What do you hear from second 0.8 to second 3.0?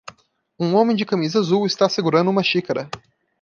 de camisa azul está segurando uma xícara